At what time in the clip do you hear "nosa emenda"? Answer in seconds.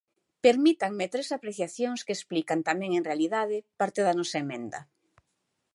4.19-4.79